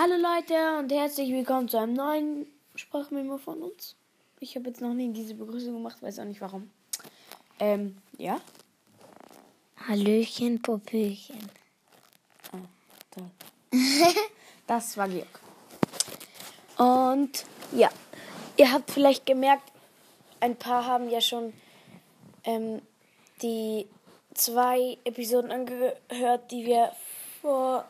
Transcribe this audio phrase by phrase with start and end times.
[0.00, 3.96] Hallo Leute und herzlich willkommen zu einem neuen Sprachmemo von uns.
[4.38, 6.70] Ich habe jetzt noch nie diese Begrüßung gemacht, weiß auch nicht warum.
[7.58, 8.40] Ähm, ja?
[9.88, 11.50] Hallöchen, Popöchen.
[12.52, 12.58] Ah,
[13.10, 13.28] toll.
[14.68, 15.40] das war Georg.
[16.76, 17.90] Und ja,
[18.56, 19.72] ihr habt vielleicht gemerkt,
[20.38, 21.52] ein paar haben ja schon
[22.44, 22.82] ähm,
[23.42, 23.88] die
[24.32, 26.92] zwei Episoden angehört, die wir
[27.42, 27.84] vor,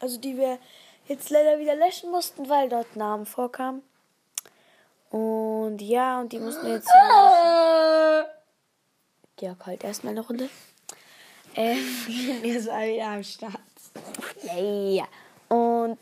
[0.00, 0.58] also die wir
[1.08, 3.82] jetzt leider wieder löschen mussten, weil dort Namen vorkamen.
[5.10, 6.88] Und ja, und die mussten jetzt.
[9.36, 10.48] Georg, halt erstmal eine Runde.
[11.54, 11.78] Ähm,
[12.42, 13.60] Wir sind wieder am Start.
[14.42, 15.04] ja, ja.
[15.48, 15.98] Und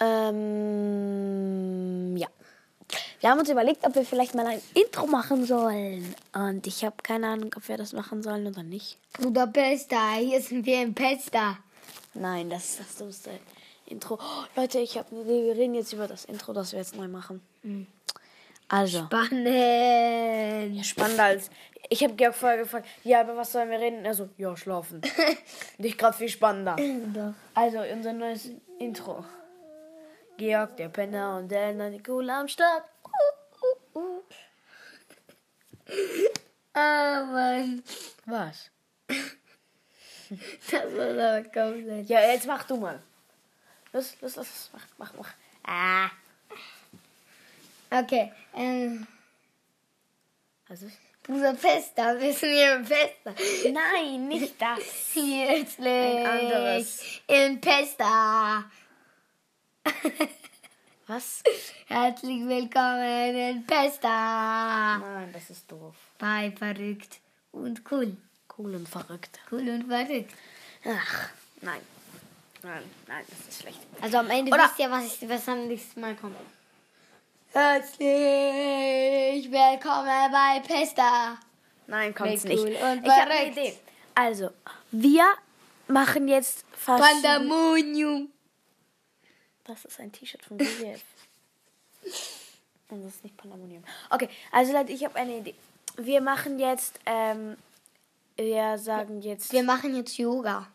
[0.00, 0.96] ähm,
[2.16, 2.28] ja.
[3.20, 6.14] Wir haben uns überlegt, ob wir vielleicht mal ein Intro machen sollen.
[6.34, 8.98] Und ich habe keine Ahnung, ob wir das machen sollen oder nicht.
[9.14, 11.56] Bruder Pesta, hier sind wir im Pesta.
[12.14, 13.30] Nein, das ist das dummste
[13.86, 14.18] Intro.
[14.20, 15.46] Oh, Leute, ich habe eine Idee.
[15.46, 17.40] Wir reden jetzt über das Intro, das wir jetzt neu machen.
[18.68, 19.46] Also, Spannend.
[20.76, 21.50] ja, spannender als.
[21.90, 24.04] Ich habe Georg vorher gefragt, ja, über was sollen wir reden?
[24.06, 25.02] Er so, ja, schlafen.
[25.78, 26.76] Nicht gerade viel spannender.
[27.12, 27.34] Doch.
[27.54, 29.24] Also, unser neues Intro.
[30.38, 32.84] Georg, der Penner und der Nicole am Start.
[33.04, 34.22] Uh, uh, uh.
[36.72, 37.82] Ah, Mann.
[38.26, 38.70] Was?
[40.70, 42.08] Das war aber komplett.
[42.08, 43.00] Ja, jetzt mach du mal.
[43.92, 44.70] Los, los, los.
[44.72, 45.30] Mach, mach, mach.
[45.66, 46.10] Ah.
[47.90, 49.06] Okay, ähm,
[50.68, 50.86] Also,
[51.22, 53.32] Bruder Pesta, wir sind hier im Pesta.
[53.72, 55.14] nein, nicht das.
[55.14, 57.20] Herzlich Ein anderes.
[57.28, 58.64] im Pesta.
[61.06, 61.42] Was?
[61.86, 64.98] Herzlich willkommen in Pesta.
[64.98, 65.94] Nein, das ist doof.
[66.18, 67.20] Bei verrückt
[67.52, 68.16] und cool.
[68.56, 69.40] Cool und verrückt.
[69.50, 70.32] Cool und verrückt.
[70.86, 71.28] Ach,
[71.60, 71.80] nein.
[72.62, 73.80] Nein, nein, das ist schlecht.
[74.00, 76.36] Also am Ende Oder- wisst ihr, was, ich, was am nächsten Mal kommt.
[77.52, 81.38] Herzlich willkommen bei Pesta.
[81.86, 82.82] Nein, kommt's Cool nicht.
[82.82, 83.50] und ich habe eine.
[83.50, 83.76] Idee.
[84.14, 84.50] Also,
[84.90, 85.24] wir
[85.88, 87.02] machen jetzt fast.
[87.02, 88.30] Pandemonium.
[89.64, 91.02] Das ist ein T-Shirt von WWF.
[92.88, 93.84] Und das ist nicht Pandemonium.
[94.10, 95.54] Okay, also Leute, ich habe eine Idee.
[95.96, 97.56] Wir machen jetzt, ähm,
[98.36, 99.52] wir sagen jetzt.
[99.52, 100.66] Wir machen jetzt Yoga.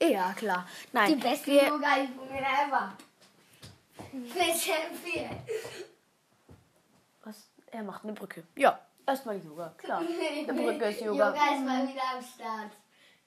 [0.00, 0.66] ja, klar.
[0.92, 2.92] Nein, Die besten wir, Yoga-Übungen ever.
[4.12, 5.30] Empfehle.
[7.22, 7.48] was?
[7.70, 8.44] Er macht eine Brücke.
[8.56, 9.98] Ja, erstmal Yoga, klar.
[10.00, 11.28] Eine Brücke ist Yoga.
[11.30, 12.72] Yoga ist mal wieder am Start.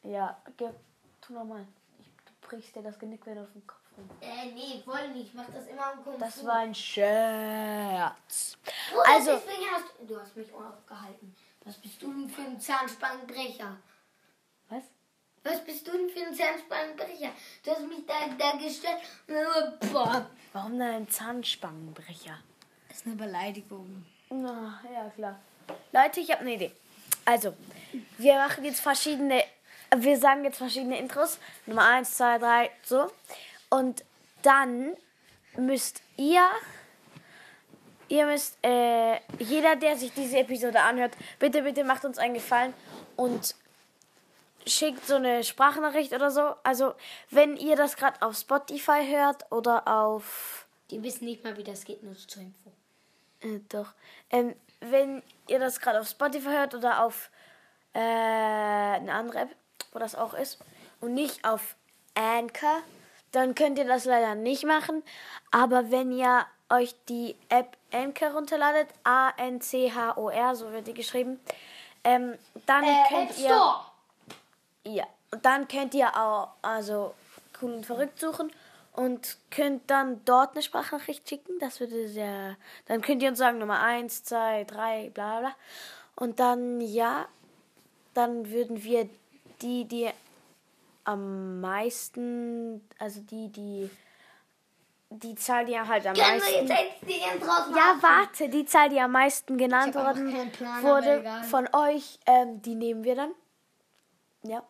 [0.03, 0.75] Ja, Georg,
[1.21, 1.65] tu nochmal.
[2.25, 4.09] Du brichst dir das Genick wieder auf den Kopf rum.
[4.21, 5.27] Äh, nee, voll nicht.
[5.27, 8.57] Ich mach das immer am Kung Das war ein Scherz.
[8.91, 11.35] Bruder, Also, deswegen hast du, du hast mich aufgehalten.
[11.67, 13.75] Was bist du denn für ein Zahnspangenbrecher?
[14.69, 14.83] was?
[15.43, 17.31] Was bist du denn für ein Zahnspangenbrecher?
[17.63, 18.99] Du hast mich da, da gestellt.
[19.91, 20.29] Boah.
[20.53, 22.37] Warum denn ein Zahnspangenbrecher?
[22.87, 24.05] Das ist eine Beleidigung.
[24.29, 25.39] Na, ja, klar.
[25.91, 26.71] Leute, ich habe eine Idee.
[27.25, 27.53] Also,
[28.17, 29.43] wir machen jetzt verschiedene,
[29.93, 31.37] wir sagen jetzt verschiedene Intros.
[31.65, 33.11] Nummer 1, 2, 3, so.
[33.69, 34.05] Und
[34.41, 34.95] dann
[35.57, 36.47] müsst ihr,
[38.09, 42.73] ihr müsst, äh, jeder, der sich diese Episode anhört, bitte, bitte macht uns einen Gefallen
[43.15, 43.55] und
[44.65, 46.55] schickt so eine Sprachnachricht oder so.
[46.63, 46.93] Also,
[47.29, 51.83] wenn ihr das gerade auf Spotify hört oder auf Die wissen nicht mal, wie das
[51.83, 52.71] geht, nur zur Info.
[53.41, 53.93] äh, doch.
[54.29, 57.29] Ähm, wenn ihr das gerade auf Spotify hört oder auf
[57.93, 59.55] äh, eine andere App,
[59.91, 60.59] wo das auch ist,
[60.99, 61.75] und nicht auf
[62.15, 62.81] Anchor,
[63.31, 65.03] dann könnt ihr das leider nicht machen.
[65.51, 71.39] Aber wenn ihr euch die App Anchor runterladet, A-N-C-H-O-R, so wird die geschrieben,
[72.03, 73.75] ähm, dann könnt ihr.
[74.85, 77.13] Ja, und dann könnt ihr auch also
[77.61, 78.51] cool und verrückt suchen
[78.93, 81.59] und könnt dann dort eine Sprachnachricht schicken.
[81.59, 82.55] Das würde sehr.
[82.85, 85.55] Dann könnt ihr uns sagen Nummer 1, 2, 3, bla bla.
[86.15, 87.27] Und dann ja,
[88.13, 89.09] dann würden wir
[89.61, 90.09] die, die
[91.03, 93.89] am meisten, also die, die
[95.09, 96.67] die Zahl, die halt am Können meisten.
[96.67, 102.75] Ja, warte, die Zahl, die am meisten genannt worden Plan, wurde von euch, ähm, die
[102.75, 103.31] nehmen wir dann.
[104.43, 104.63] Ja.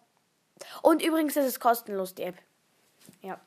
[0.81, 2.38] Und übrigens ist es kostenlos, die App.
[3.22, 3.39] Ja.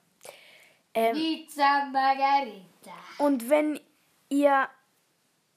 [0.95, 2.93] Ähm, Pizza Margarita.
[3.19, 3.81] und wenn
[4.29, 4.69] ihr,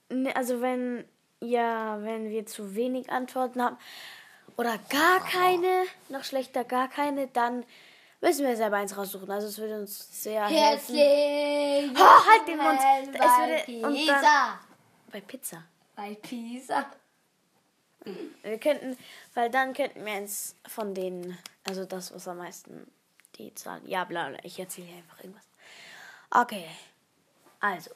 [0.09, 1.05] ne, also wenn
[1.39, 3.77] ihr, wenn wir zu wenig Antworten haben
[4.55, 7.65] oder gar keine, noch schlechter gar keine, dann
[8.23, 9.29] müssen wir selber eins raussuchen.
[9.29, 10.95] Also es würde uns sehr helfen.
[10.95, 12.79] Herzlich Oh, halt den Mund.
[12.79, 14.21] Es bei würde- und Pisa.
[14.21, 14.59] dann-
[15.11, 15.63] Bei Pizza.
[15.95, 16.85] Bei Pisa.
[18.41, 18.97] Wir könnten,
[19.33, 22.91] weil dann könnten wir uns von denen, also das, was am meisten
[23.35, 25.45] die Zahlen, ja, bla, bla, ich erzähle hier einfach irgendwas.
[26.31, 26.65] Okay.
[27.59, 27.91] Also,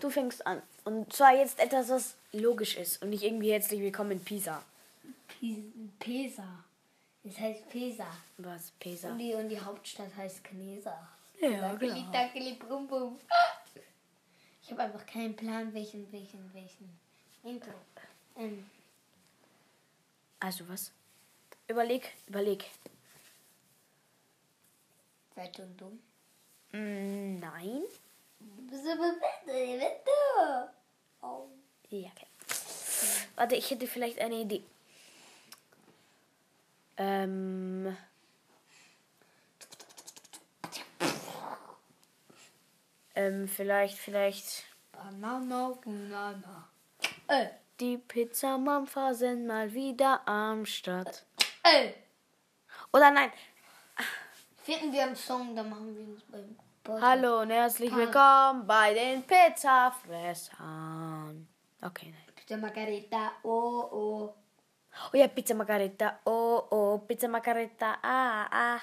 [0.00, 0.62] du fängst an.
[0.84, 4.62] Und zwar jetzt etwas, was logisch ist und nicht irgendwie herzlich willkommen in Pisa.
[5.40, 5.62] Pis-
[7.24, 7.30] Pesa.
[7.30, 8.06] Es heißt Pesa.
[8.38, 9.10] Was, Pisa?
[9.10, 11.08] Und die, und die Hauptstadt heißt Knesa.
[11.40, 11.74] Ja,
[12.12, 13.18] dackeli, brum, brum.
[14.62, 16.98] Ich habe einfach keinen Plan, welchen, welchen, welchen
[17.42, 17.72] Intro.
[18.36, 18.68] Ähm,
[20.40, 20.92] Also was?
[21.66, 22.64] Überleg, überleg.
[25.34, 25.98] Fett und dumm.
[26.72, 27.82] Mm, nein.
[31.22, 31.46] Oh.
[31.90, 32.26] Ja, okay.
[33.34, 34.62] Warte, ich hätte vielleicht eine Idee.
[36.96, 37.96] Ähm.
[43.14, 44.64] Ähm, vielleicht, vielleicht.
[44.92, 46.68] Banana, Banana.
[47.28, 47.46] Äh,
[47.80, 51.24] Die Pizzamampfer sind mal wieder am Start.
[51.62, 51.92] äh.
[52.92, 53.30] Oder nein.
[54.62, 57.04] Finden wir einen Song, dann machen wir uns beim Podcast.
[57.06, 61.46] Hallo und herzlich Pa- willkommen bei den Pizzafressern.
[61.82, 62.34] Okay, nein.
[62.34, 64.34] Pizza Margarita, oh, oh.
[65.12, 68.80] Oh ja, Pizza Margarita, oh oh, Pizza Margarita, ah ah.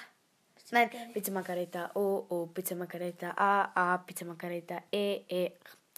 [0.70, 5.52] Nein, Pizza Margarita, oh oh, Pizza Margarita, ah ah, Pizza Margarita, eh eh,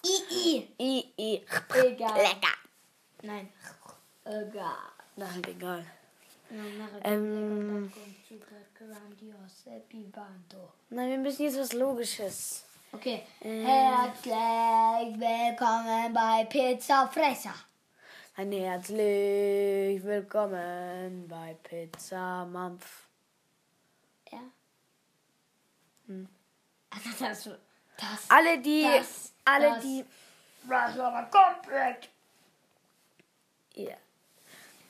[0.05, 0.75] I, I.
[0.79, 1.45] i i.
[1.75, 2.15] Egal.
[2.15, 2.59] Lecker.
[3.23, 3.49] Nein.
[4.25, 4.77] Egal.
[5.17, 5.85] Nein, egal.
[7.03, 7.91] Ähm.
[10.91, 12.65] Nein, wir müssen jetzt was Logisches.
[12.93, 13.23] Okay.
[13.41, 13.65] Ähm.
[13.65, 17.55] Herzlich willkommen bei Pizza Fresser.
[18.37, 23.07] Ein herzlich willkommen bei Pizza Mampf.
[24.33, 24.39] Ja.
[26.09, 26.29] Hm.
[26.91, 27.45] Also das,
[27.97, 30.05] das, Alle die, Das- alle das- die,
[30.69, 32.09] das war aber komplett.
[33.75, 33.95] ja.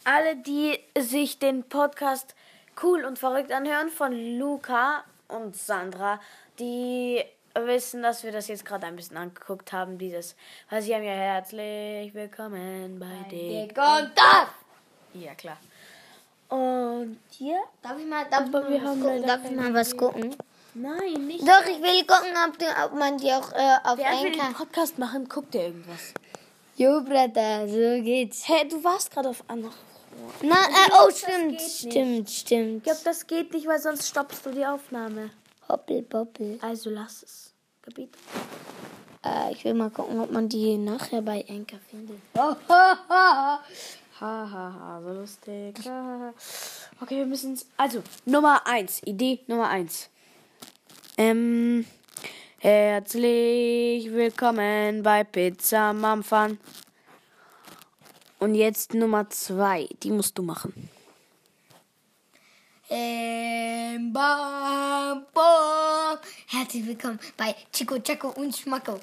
[0.07, 2.35] Alle, die sich den Podcast
[2.83, 6.21] cool und verrückt anhören von Luca und Sandra,
[6.59, 7.25] die
[7.55, 10.35] wissen, dass wir das jetzt gerade ein bisschen angeguckt haben, dieses,
[10.71, 13.79] weil sie haben ja herzlich willkommen bei Dick Dick.
[13.79, 14.49] und das.
[15.15, 15.59] Ja, klar.
[16.49, 17.61] Und hier?
[17.83, 19.27] Darf ich mal, darf Aber wir was haben gucken?
[19.27, 20.37] Darf ich mal was gucken?
[20.75, 21.43] Nein, nicht.
[21.43, 24.67] Doch, ich will gucken, ob, du, ob man die auch äh, auf wir den Anchor...
[24.67, 26.13] Podcast machen, guckt ihr irgendwas.
[26.77, 28.49] Jo, Bruder, so geht's.
[28.49, 29.73] Hä, du warst gerade auf andere.
[30.43, 32.77] Na, äh, oh, stimmt, stimmt, stimmt.
[32.79, 35.31] Ich glaube, das geht nicht, weil sonst stoppst du die Aufnahme.
[35.69, 36.59] Hoppel, poppel.
[36.61, 37.44] Also lass es.
[37.85, 38.11] Gebiet.
[39.25, 42.19] Äh, ich will mal gucken, ob man die nachher bei Anchor findet.
[44.21, 45.77] Ha, ha, ha, so lustig.
[47.01, 49.03] Okay, wir müssen Also, Nummer eins.
[49.05, 50.09] Idee Nummer eins.
[51.19, 51.85] Ähm,
[52.59, 56.59] herzlich willkommen bei Pizza Mampfan.
[58.39, 59.89] Und jetzt Nummer zwei.
[60.05, 60.89] Die musst du machen.
[62.97, 66.19] Ähm, bam, bam.
[66.47, 69.01] Herzlich willkommen bei Chico, Chaco und Schmacko.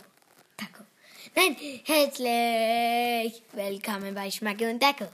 [0.55, 0.85] Taco.
[1.35, 5.07] Nein, herzlich willkommen bei Schmacko und Taco.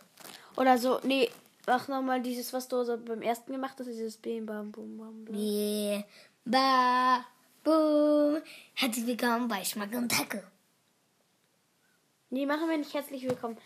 [0.57, 1.27] Oder so, nee,
[1.65, 5.25] mach nochmal dieses, was du so beim ersten gemacht hast, dieses Bim, Bam, Bum, Bam,
[5.25, 5.35] Bam.
[5.35, 6.03] Yeah,
[6.45, 7.25] ba,
[7.63, 8.43] boom.
[8.75, 10.37] Herzlich willkommen bei Schmacko und Taco.
[12.29, 13.57] Nee, machen wir nicht herzlich willkommen.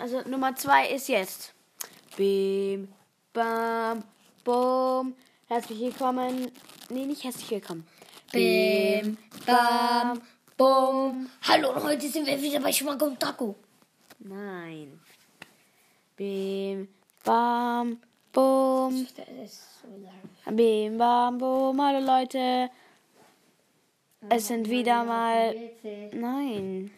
[0.00, 1.54] Also Nummer zwei ist jetzt.
[2.16, 2.88] Bim,
[3.32, 4.02] bam,
[4.46, 5.14] bum.
[5.48, 6.52] Herzlich willkommen.
[6.88, 7.84] Nee, nicht herzlich willkommen.
[8.30, 10.22] Bim, bam,
[10.56, 11.28] boom.
[11.42, 13.56] Hallo, und heute sind wir wieder bei Schmacko und Taco.
[14.20, 15.00] Nein.
[16.16, 16.88] Bim,
[17.24, 17.98] bam,
[20.04, 20.56] lang.
[20.56, 21.82] Bim, bam, bum.
[21.82, 22.70] Hallo Leute.
[24.28, 25.56] Es sind wieder mal.
[26.12, 26.92] Nein.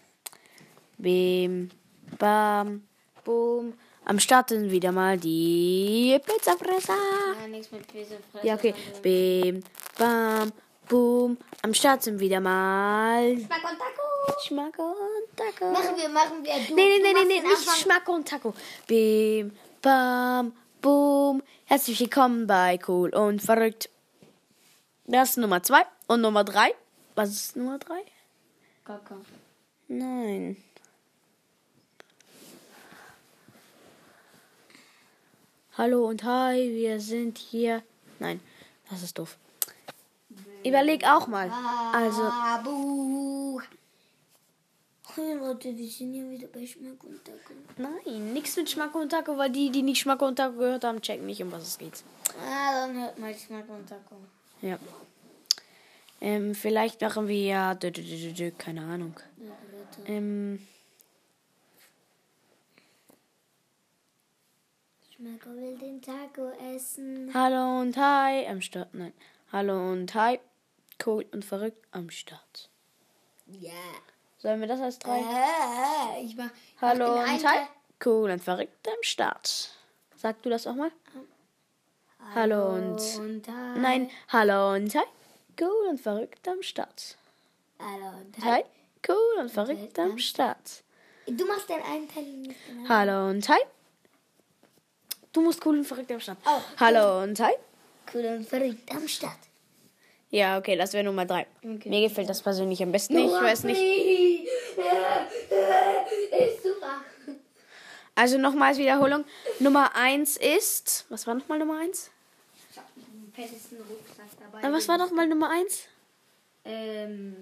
[0.99, 1.71] Bim,
[2.19, 2.83] bam,
[3.25, 3.73] bum.
[4.09, 6.95] Am Start sind wieder mal die Pizzafresser.
[7.43, 8.75] Nein, nichts mit Pizza Ja, okay.
[9.03, 9.63] Bim,
[9.99, 10.51] bam,
[10.89, 11.37] boom.
[11.61, 14.41] Am Start sind wieder mal Schmacko und Taco.
[14.47, 15.71] Schmack und Taco.
[15.73, 16.55] Machen wir, machen wir.
[16.55, 17.83] Du, Nee, nee, du nee, nee, nee, nicht.
[17.83, 18.55] Schmack und Taco.
[18.87, 21.43] Bim, bam, boom.
[21.67, 23.91] Herzlich willkommen bei Cool und Verrückt.
[25.05, 25.83] Das ist Nummer zwei.
[26.07, 26.75] Und Nummer drei.
[27.15, 28.01] Was ist Nummer drei?
[28.87, 29.17] Kaka.
[29.89, 30.57] Nein.
[35.79, 37.85] Hallo und hi, wir sind hier.
[38.19, 38.41] Nein,
[38.91, 39.39] das ist doof.
[40.65, 41.53] Überleg auch mal.
[41.93, 42.25] Also,
[45.17, 47.55] Leute, wir sind hier wieder bei Schmack und Taco.
[47.77, 51.01] nein, nichts mit Schmack und Taco, weil die, die nicht Schmack und Taco gehört haben,
[51.01, 52.03] checken nicht, um was es geht.
[52.45, 54.17] Ah, dann hört mal Schmack und Taco.
[54.61, 54.81] Ja.
[56.21, 57.79] Ähm, vielleicht machen wir ja.
[58.59, 59.15] Keine Ahnung.
[59.37, 60.13] Ja.
[60.13, 60.59] Ähm,
[65.19, 67.29] Schmacko will den Taco essen.
[67.35, 68.47] hallo und hi.
[68.47, 69.13] Am Start, nein.
[69.51, 70.39] Hallo und hi.
[71.05, 72.69] cool und verrückt am Start.
[73.47, 73.73] Ja.
[74.39, 75.19] Sollen wir das als drei?
[75.19, 76.51] Äh, ich mach.
[76.81, 77.67] Hallo mach und hi.
[78.05, 79.73] Cool und verrückt am Start.
[80.15, 80.93] Sag du das auch mal?
[82.37, 83.01] Hallo und.
[83.19, 83.79] Und hi.
[83.81, 85.05] Nein, hallo und hi.
[85.61, 87.17] Cool und verrückt am Start.
[87.81, 88.63] Hallo und Hi.
[88.63, 88.65] hi.
[89.09, 90.85] Cool und verrückt am Start.
[91.27, 92.55] Du machst den einen Teil nicht.
[92.69, 92.89] genau.
[92.89, 93.59] Hallo und hi.
[95.39, 96.39] Du musst cool und verrückt am Start.
[96.45, 96.61] Oh.
[96.81, 97.53] Hallo und hi.
[98.13, 99.39] Cool und verrückt am Start.
[100.31, 101.47] Ja, okay, das wäre Nummer drei.
[101.63, 101.89] Okay.
[101.89, 103.17] Mir gefällt das persönlich am besten.
[103.19, 103.81] Ich weiß nicht.
[103.81, 104.43] Ist
[106.65, 107.05] super.
[108.17, 109.25] Also nochmals Wiederholung.
[109.61, 111.07] Nummer eins ist.
[111.09, 112.11] Was war nochmal Nummer eins?
[112.73, 114.73] Ich hab einen fettesten Rucksack dabei.
[114.73, 115.85] Was war nochmal Nummer eins?
[116.65, 117.37] Ähm,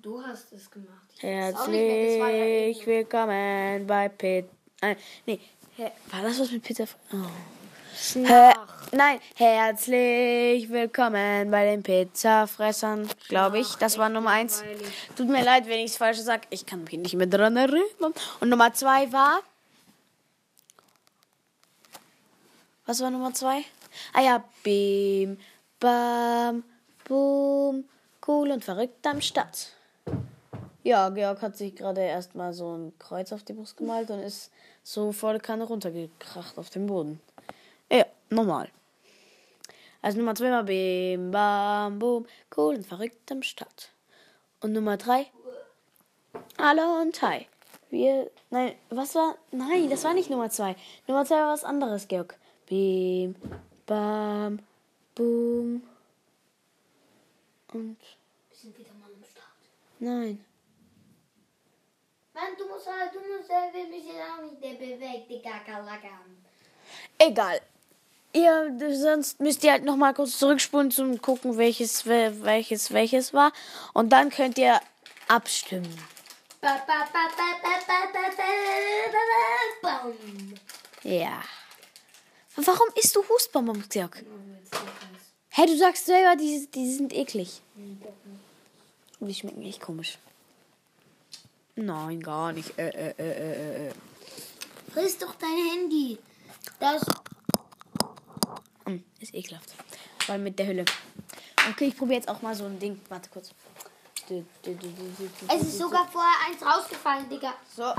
[0.00, 1.02] du hast es gemacht.
[1.16, 4.48] Auch Herzlich willkommen bei Pit.
[4.82, 4.94] Äh,
[5.26, 5.40] nee,
[5.80, 6.84] war das was mit Pizza?
[7.12, 7.16] Oh.
[8.14, 8.54] Her.
[8.92, 13.74] Nein, herzlich willkommen bei den Pizzafressern, glaube ich.
[13.76, 14.62] Das war Nummer eins.
[15.16, 16.42] Tut mir leid, wenn ich es falsch sage.
[16.50, 18.14] Ich kann mich nicht mehr dran erinnern.
[18.40, 19.40] Und Nummer zwei war.
[22.86, 23.64] Was war Nummer zwei?
[24.12, 25.38] Ah ja, Bim,
[25.78, 26.64] Bam,
[27.04, 27.84] Boom,
[28.26, 29.72] cool und verrückt am Start.
[30.82, 34.50] Ja, Georg hat sich gerade erstmal so ein Kreuz auf die Brust gemalt und ist
[34.82, 37.20] so volle Kanne runtergekracht auf den Boden.
[37.90, 38.70] Ja, normal.
[40.02, 43.90] Also Nummer zwei war Bim, Bam, Boom, cool und verrückt am Start.
[44.60, 45.26] Und Nummer drei,
[46.58, 47.46] Hallo und Hi.
[47.90, 50.76] Wir, nein, was war, nein, das war nicht Nummer zwei.
[51.08, 52.38] Nummer zwei war was anderes, Georg.
[52.66, 53.34] Bim,
[53.86, 54.60] Bam,
[55.14, 55.82] Boom.
[57.72, 57.96] Und,
[58.48, 59.46] Wir sind wieder mal am Start.
[59.98, 60.44] nein.
[62.40, 66.42] Nein, du musst halt, du musst halt mich auch nicht der bewegte Kakerlaken.
[67.18, 67.60] Egal.
[68.32, 73.52] Ihr, sonst müsst ihr halt nochmal kurz zurückspulen zum gucken, welches, welches, welches war.
[73.92, 74.80] Und dann könnt ihr
[75.28, 75.98] abstimmen.
[81.02, 81.42] Ja.
[82.56, 84.24] Warum isst du Hustbonbons, Dirk?
[85.48, 87.60] Hey, du sagst selber, die, die sind eklig.
[89.18, 90.16] Die schmecken echt komisch.
[91.80, 92.78] Nein, gar nicht.
[92.78, 93.92] Äh, äh, äh, äh, äh.
[94.92, 96.18] Friss doch dein Handy.
[96.78, 97.02] Das.
[99.18, 99.74] Ist ekelhaft.
[100.24, 100.84] Vor allem mit der Hülle.
[101.70, 103.00] Okay, ich probiere jetzt auch mal so ein Ding.
[103.08, 103.52] Warte kurz.
[105.48, 107.54] Es ist sogar vorher eins rausgefallen, Digga.
[107.74, 107.92] So.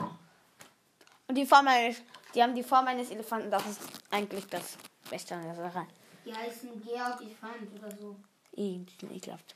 [1.28, 1.98] Und die Form eines,
[2.36, 3.50] die haben die Form eines Elefanten.
[3.50, 4.78] Das ist eigentlich das
[5.10, 5.88] Beste an der Sache.
[6.26, 8.16] Die heißen Georg Elefant oder so.
[8.56, 9.56] Sind ekelhaft.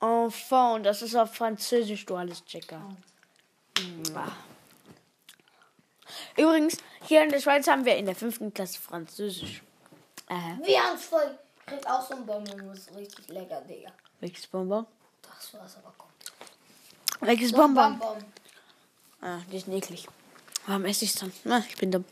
[0.00, 2.80] Enfant, das ist auf Französisch, du alles Checker.
[4.12, 4.30] Mua.
[6.36, 6.76] Übrigens,
[7.06, 9.62] hier in der Schweiz haben wir in der fünften Klasse Französisch.
[10.28, 11.38] Äh, Wir haben's voll.
[11.60, 13.90] Ich krieg auch so ein Bonbon, das ist richtig lecker, Digga.
[14.20, 14.86] welches Bonbon?
[15.22, 16.12] Das war's aber kommt.
[17.20, 17.98] Welches Bonbon?
[17.98, 18.24] Bonbon.
[19.20, 20.06] Ah, die sind eklig.
[20.66, 21.32] Warum esse ich dann?
[21.44, 22.04] Na, ich bin dumm.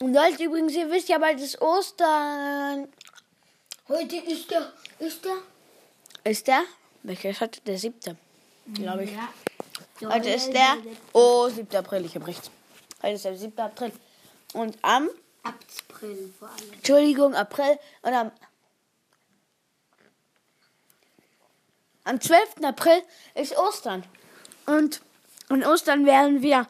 [0.00, 2.88] Und Leute, übrigens, ihr wisst ja bald ist Ostern.
[3.88, 4.72] Heute ist der.
[4.98, 5.36] Ist der?
[6.24, 6.62] Ist der?
[7.02, 7.60] Welcher ist heute?
[7.62, 8.16] Der siebte.
[8.74, 9.12] Glaube ich.
[9.12, 9.28] Ja.
[10.10, 10.76] Heute ist der.
[11.12, 11.74] Oh, 7.
[11.76, 12.50] April, ich habe recht.
[13.02, 13.58] Heute ist der 7.
[13.60, 13.92] April.
[14.54, 15.10] Und am,
[15.42, 16.72] April vor allem.
[16.72, 18.30] Entschuldigung, April und am,
[22.04, 22.62] am 12.
[22.64, 23.02] April
[23.34, 24.04] ist Ostern.
[24.66, 25.02] Und
[25.48, 26.66] an Ostern werden wir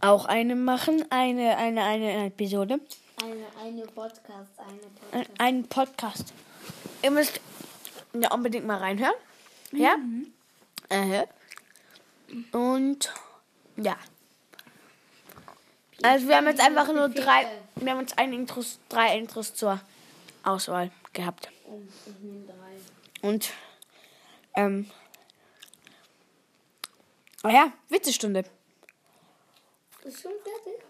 [0.00, 2.80] auch eine machen, eine, eine, eine Episode,
[3.22, 4.70] Eine, eine Podcast, eine
[5.12, 5.40] ein- Podcast.
[5.40, 6.24] einen Podcast.
[7.02, 7.40] Ihr müsst
[8.14, 9.14] ja unbedingt mal reinhören.
[9.72, 9.96] Ja?
[10.88, 11.26] Äh.
[12.52, 13.12] Und
[13.76, 13.96] ja.
[16.02, 19.80] Also wir haben jetzt einfach nur drei, wir haben jetzt ein Intros, drei Intros zur
[20.42, 21.50] Auswahl gehabt.
[23.20, 23.50] Und
[24.54, 24.90] ähm,
[27.44, 28.44] oh ja, Witzestunde.
[30.04, 30.82] Ist schon fertig?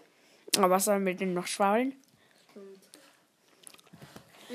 [0.57, 1.93] Aber was sollen wir denn noch schwallen?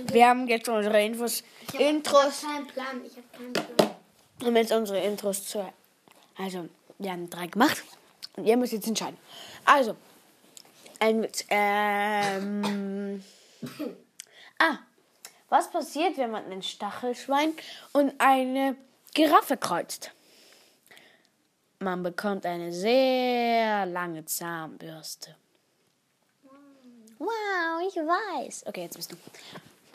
[0.05, 2.43] Wir haben jetzt unsere Infos, Ich hab, Intros.
[2.43, 3.05] Ich habe keinen Plan.
[3.05, 3.91] Ich habe keinen Plan.
[4.39, 5.73] Wir haben jetzt unsere Intros zu.
[6.37, 7.83] Also, wir haben drei gemacht.
[8.37, 9.17] Und ihr müsst jetzt entscheiden.
[9.65, 9.97] Also,
[10.99, 11.27] ein.
[11.49, 13.25] Ähm.
[14.59, 14.79] ah,
[15.49, 17.55] was passiert, wenn man ein Stachelschwein
[17.93, 18.77] und eine
[19.15, 20.11] Giraffe kreuzt?
[21.79, 25.37] Man bekommt eine sehr lange Zahnbürste.
[27.19, 28.65] Wow, ich weiß.
[28.67, 29.17] Okay, jetzt bist du.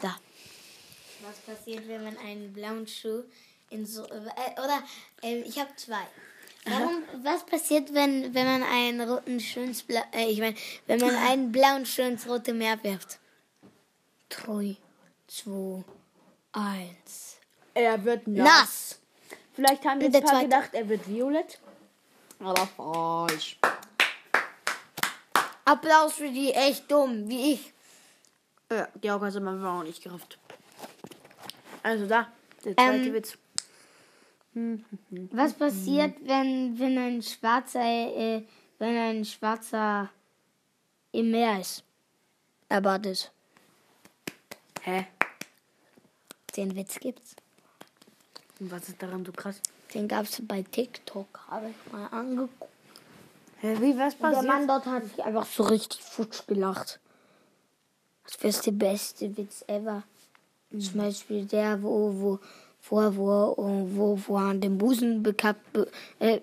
[0.02, 0.16] Da.
[1.24, 3.24] Was passiert, wenn man einen blauen Schuh
[3.70, 4.04] in so.
[4.06, 4.84] Äh, oder,
[5.22, 6.06] äh, ich habe zwei.
[6.66, 10.56] Warum, was passiert, wenn, wenn man einen roten Schuh ins Bla äh, ich meine,
[10.88, 13.20] wenn man einen blauen Schuh ins Rote Meer wirft?
[14.30, 14.74] Treu.
[15.28, 15.84] 2,
[16.52, 17.38] 1.
[17.74, 18.46] Er wird nass.
[18.46, 19.00] Nass!
[19.54, 20.46] Vielleicht haben jetzt Der ein paar zweite.
[20.46, 21.60] gedacht, er wird violett.
[22.40, 23.58] Aber falsch.
[25.64, 27.74] Applaus für die echt dumm, wie ich.
[28.72, 30.40] Ja, die Augen sind wir auch nicht gerafft.
[31.84, 32.28] Also da,
[32.64, 33.38] der zweite Ähm, Witz.
[35.32, 38.44] Was passiert, wenn, wenn ein schwarzer, äh,
[38.80, 40.10] wenn ein schwarzer
[41.12, 41.84] im Meer ist?
[42.70, 43.32] Erwartet.
[44.84, 45.06] Hä?
[46.56, 47.36] Den Witz gibt's.
[48.60, 49.62] Und was ist daran so krass?
[49.94, 52.72] Den gab's bei TikTok, habe ich mal angeguckt.
[53.60, 54.46] Hä, wie, was Und der passiert?
[54.48, 57.00] Mann dort hat sich einfach so richtig futsch gelacht.
[58.26, 60.04] Das wäre der beste Witz ever.
[60.72, 62.40] Zum Beispiel der, wo, wo,
[62.90, 65.88] wo, wo, wo, wo er den Busen bekappt, be,
[66.20, 66.40] äh,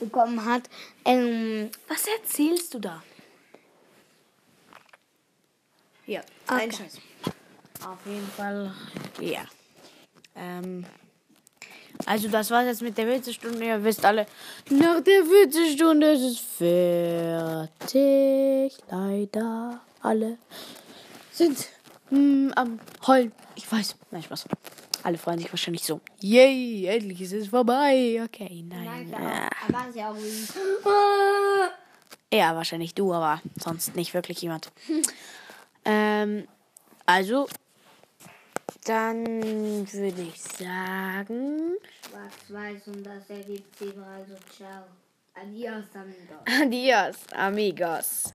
[0.00, 0.70] bekommen hat.
[1.04, 3.02] Ähm, Was erzählst du da?
[6.06, 6.62] Ja, Okay.
[6.64, 6.98] ein Scheiß.
[7.86, 8.72] Auf jeden Fall,
[9.20, 9.44] ja.
[10.34, 10.84] Ähm,
[12.06, 13.64] also das war's jetzt mit der Witzestunde.
[13.64, 14.26] Ihr wisst alle,
[14.70, 16.38] nach der Witzestunde ist es
[17.88, 18.72] fertig.
[18.90, 20.38] Leider alle
[21.32, 21.68] sind
[22.08, 23.32] hm, am Heulen.
[23.54, 24.46] Ich weiß, nein, Spaß.
[25.02, 26.00] Alle freuen sich wahrscheinlich so.
[26.20, 28.20] Yay, endlich ist es vorbei.
[28.24, 29.10] Okay, nein.
[29.10, 29.48] ja.
[29.68, 30.48] aber ja auch ruhig.
[32.32, 34.70] Ja, wahrscheinlich du, aber sonst nicht wirklich jemand.
[35.84, 36.46] ähm,
[37.04, 37.48] also,
[38.84, 39.26] dann
[39.92, 41.76] würde ich sagen,
[42.08, 44.84] Schwarz-Weiß und das ergibt Zebra, also ciao.
[45.34, 46.34] Adios, amigo.
[46.46, 48.30] adios, amigos.